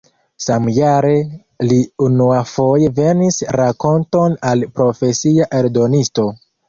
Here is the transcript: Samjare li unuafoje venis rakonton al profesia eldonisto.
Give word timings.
Samjare 0.43 1.11
li 1.71 1.77
unuafoje 2.05 2.89
venis 3.01 3.37
rakonton 3.59 4.39
al 4.53 4.65
profesia 4.81 5.49
eldonisto. 5.61 6.27